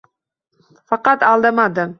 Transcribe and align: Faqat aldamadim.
Faqat 0.93 1.29
aldamadim. 1.31 1.89